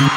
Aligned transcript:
Don't 0.00 0.08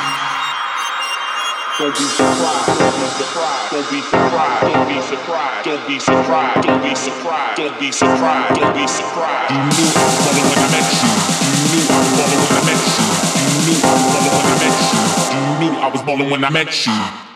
be 1.91 2.07
surprised, 2.07 2.79
don't 2.79 2.95
be 2.95 3.99
surprised, 3.99 4.63
don't 4.63 4.87
be 4.87 5.01
surprised, 5.01 5.65
don't 5.65 5.83
be 5.87 5.99
surprised, 5.99 6.63
don't 6.63 6.83
be 6.83 6.95
surprised, 6.95 7.57
don't 7.57 7.79
be 7.81 7.91
surprised, 7.91 8.55
don't 8.55 8.73
be 8.73 8.87
surprised, 8.87 9.51
You 9.51 9.59
knew 9.59 9.91
I 9.91 10.07
was 10.07 10.15
falling 10.23 10.47
when 10.47 10.59
I 10.63 10.71
met 10.71 10.87
you, 10.87 11.11
you 11.43 11.67
knew 11.67 11.83
I 11.83 11.99
was 11.99 12.15
falling 12.15 12.39
when 12.39 12.55
I 12.55 12.63
met 12.63 12.79
you, 12.87 13.03
you 13.43 13.59
knew 13.67 13.75
I 13.83 13.91
was 13.91 14.07
falling 14.07 14.31
when 14.31 14.47
I 14.47 14.55
met 14.63 14.75
you, 14.87 15.03
you 15.35 15.51
knew 15.59 15.73
I 15.75 15.87
was 15.91 16.01
falling 16.01 16.29
when 16.31 16.43
I 16.45 16.49
met 16.49 16.71
you. 16.87 17.32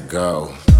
One 0.00 0.08
bad 0.08 0.71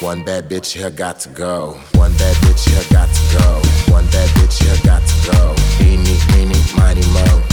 One 0.00 0.22
bad 0.22 0.48
bitch 0.48 0.72
here 0.72 0.88
got 0.88 1.20
to 1.20 1.28
go. 1.28 1.78
One 1.96 2.12
bad 2.12 2.34
bitch 2.36 2.66
here 2.66 2.82
got 2.90 3.12
to 3.14 3.38
go. 3.38 3.92
One 3.92 4.06
bad 4.06 4.28
bitch 4.30 4.62
here 4.62 4.76
got 4.84 5.02
to 5.06 5.30
go. 5.30 5.54
Eeny, 5.84 6.16
meeny, 6.32 6.58
miny, 6.74 7.06
moe. 7.12 7.43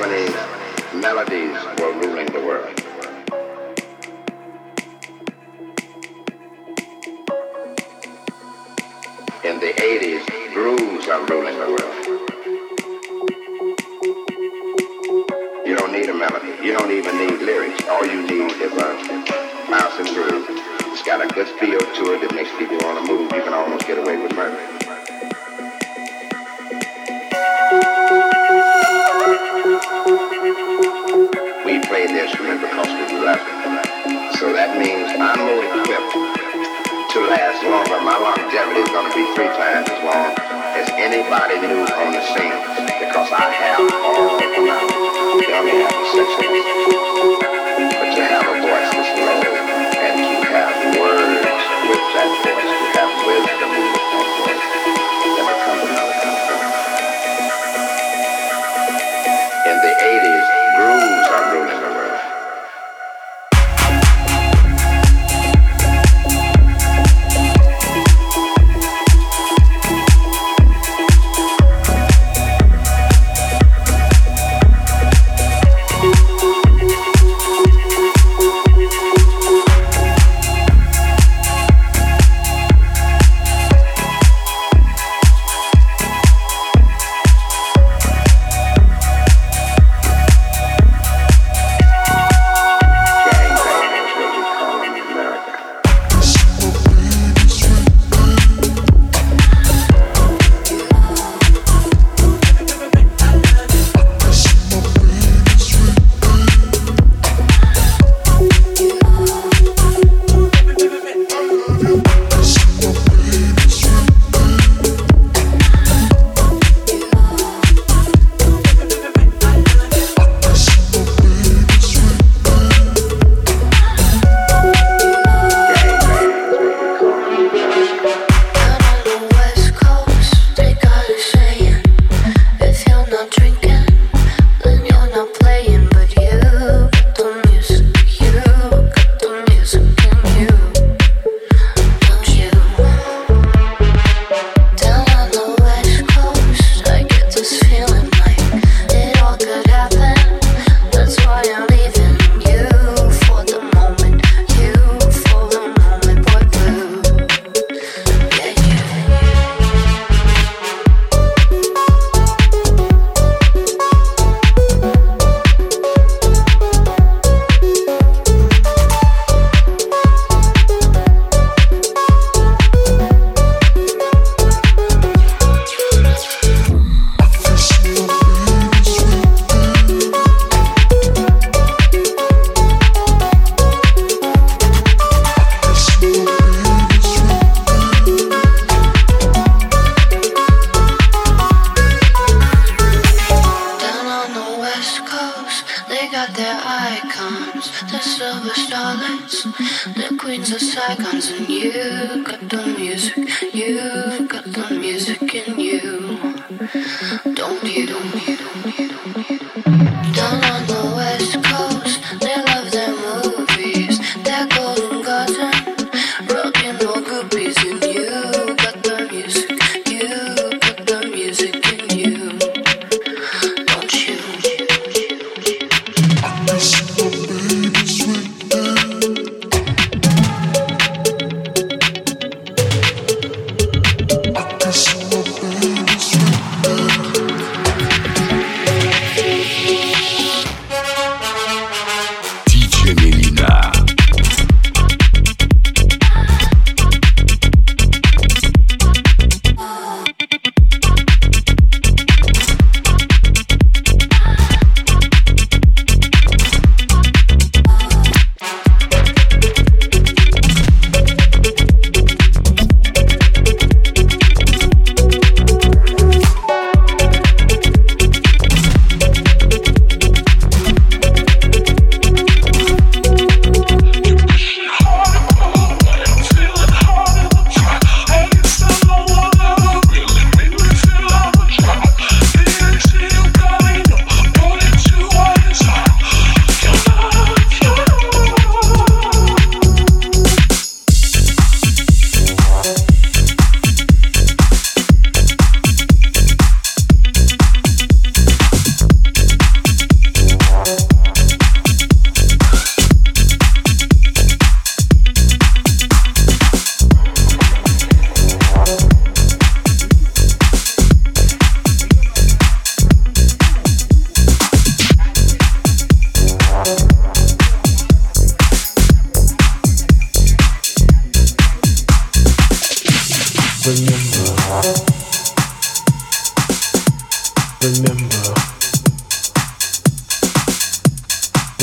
70s, 0.00 0.98
melodies 0.98 1.58
were 1.78 1.92
ruling 2.00 2.24
the 2.32 2.40
world. 2.40 2.68
In 9.44 9.60
the 9.60 9.74
80s, 9.76 10.54
grooves 10.54 11.06
are 11.06 11.22
ruling 11.26 11.58
the 11.58 11.66
world. 11.66 11.96
You 15.66 15.76
don't 15.76 15.92
need 15.92 16.08
a 16.08 16.14
melody. 16.14 16.56
You 16.64 16.72
don't 16.72 16.90
even 16.90 17.18
need 17.18 17.42
lyrics. 17.42 17.86
All 17.90 18.06
you 18.06 18.22
need 18.22 18.52
is 18.52 18.72
a 18.72 19.70
mouse 19.70 19.98
and 19.98 20.08
groove. 20.14 20.46
It's 20.92 21.02
got 21.02 21.22
a 21.22 21.28
good 21.34 21.48
feel 21.58 21.78
to 21.78 22.14
it 22.14 22.22
that 22.22 22.34
makes 22.34 22.50
people 22.56 22.78
want 22.78 23.04
to 23.04 23.12
move. 23.12 23.30
You 23.34 23.42
can 23.42 23.52
almost 23.52 23.86
get 23.86 23.98
away 23.98 24.16
with 24.16 24.34
murder. 24.34 24.79
So 34.38 34.54
that 34.54 34.78
means 34.78 35.10
I'm 35.18 35.42
more 35.42 35.58
equipped 35.58 36.14
to 37.10 37.18
last 37.26 37.66
longer. 37.66 37.98
My 38.06 38.14
longevity 38.14 38.86
is 38.86 38.90
going 38.94 39.10
to 39.10 39.14
be 39.18 39.26
three 39.34 39.50
times 39.58 39.90
as 39.90 39.98
long 40.06 40.30
as 40.78 40.86
anybody 41.02 41.58
new 41.66 41.82
on 41.82 42.14
the 42.14 42.22
scene 42.30 42.54
because 42.94 43.26
I 43.34 43.50
have 43.50 43.82
all 44.06 44.38
the 44.38 44.48
knowledge. 44.62 45.42
You 45.42 45.50
only 45.50 45.82
have 45.82 45.98
the 45.98 46.06
sexual. 46.14 46.62
But 47.90 48.08
to 48.14 48.22
have 48.22 48.46
a 48.46 48.56
voice 48.62 48.90
that's 48.94 49.10
low 49.18 49.50
and 49.50 50.14
to 50.14 50.46
have 50.46 50.94
words 50.94 51.42
with 51.90 52.04
that 52.14 52.30
voice, 52.38 52.70
to 52.70 52.86
have 53.02 53.12
wisdom 53.26 53.89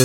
I 0.00 0.04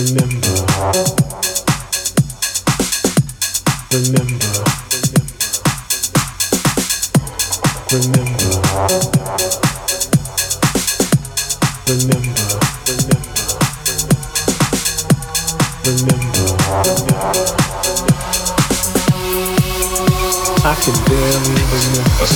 can 20.80 20.96
barely 21.06 21.62
remember. 21.70 22.26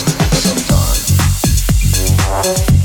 sometimes. 2.38 2.77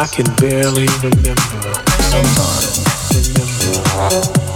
I 0.00 0.06
can 0.06 0.24
barely 0.36 0.86
remember. 1.02 1.74
Sometimes. 2.08 3.36
Remember. 3.36 4.49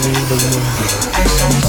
I 0.00 1.24
saw 1.26 1.67